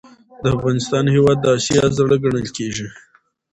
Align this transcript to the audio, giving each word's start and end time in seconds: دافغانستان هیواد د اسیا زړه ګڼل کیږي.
دافغانستان 0.45 1.05
هیواد 1.15 1.37
د 1.41 1.45
اسیا 1.57 1.83
زړه 1.97 2.15
ګڼل 2.23 2.47
کیږي. 2.57 2.87